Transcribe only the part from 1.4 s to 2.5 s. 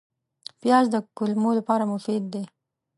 لپاره مفید دی